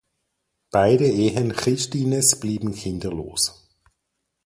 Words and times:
Beide 0.71 1.05
Ehen 1.05 1.53
Christines 1.53 2.39
blieben 2.39 2.73
kinderlos. 2.73 3.69